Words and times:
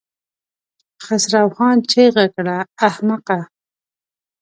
خسرو 1.05 1.45
خان 1.55 1.77
چيغه 1.89 2.25
کړه! 2.35 2.57
احمقه! 2.87 3.39